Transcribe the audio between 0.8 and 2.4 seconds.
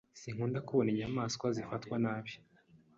inyamaswa zifatwa nabi.